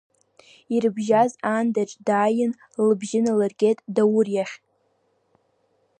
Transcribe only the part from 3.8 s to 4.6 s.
Даур иахь.